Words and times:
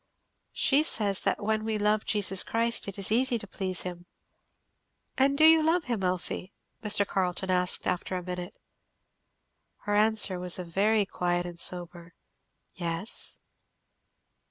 "She 0.55 0.81
says 0.81 1.21
that 1.25 1.43
when 1.43 1.63
we 1.63 1.77
love 1.77 2.05
Jesus 2.05 2.41
Christ 2.43 2.87
it 2.87 2.97
is 2.97 3.11
easy 3.11 3.37
to 3.37 3.45
please 3.45 3.83
him." 3.83 4.07
"And 5.15 5.37
do 5.37 5.45
you 5.45 5.61
love 5.61 5.83
him, 5.83 6.03
Elfie?" 6.03 6.53
Mr 6.81 7.05
Carleton 7.07 7.51
asked 7.51 7.85
after 7.85 8.15
a 8.17 8.23
minute. 8.23 8.57
Her 9.81 9.95
answer 9.95 10.39
was 10.39 10.57
a 10.57 10.63
very 10.63 11.05
quiet 11.05 11.45
and 11.45 11.59
sober 11.59 12.15
"Yes." 12.73 13.37